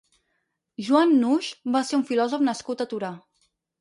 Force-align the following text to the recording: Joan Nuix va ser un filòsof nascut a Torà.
Joan 0.87 1.13
Nuix 1.23 1.49
va 1.77 1.81
ser 1.91 1.99
un 1.99 2.07
filòsof 2.13 2.47
nascut 2.49 2.83
a 2.87 2.89
Torà. 2.95 3.13